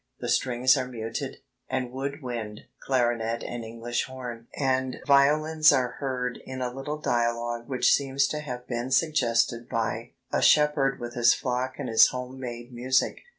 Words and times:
The 0.19 0.29
strings 0.29 0.75
are 0.77 0.87
muted, 0.87 1.37
and 1.69 1.91
wood 1.91 2.23
wind 2.23 2.61
(clarinet 2.79 3.43
and 3.43 3.63
English 3.63 4.05
horn) 4.05 4.47
and 4.57 4.99
violins 5.05 5.71
are 5.71 5.91
heard 5.99 6.39
in 6.43 6.59
a 6.59 6.73
little 6.73 6.97
dialogue 6.97 7.69
which 7.69 7.93
seems 7.93 8.25
to 8.29 8.39
have 8.39 8.65
been 8.65 8.89
suggested 8.89 9.69
by 9.69 10.13
'a 10.31 10.41
shepherd 10.41 10.99
with 10.99 11.13
his 11.13 11.35
flock 11.35 11.75
and 11.77 11.87
his 11.87 12.07
home 12.07 12.39
made 12.39 12.73
music.'... 12.73 13.19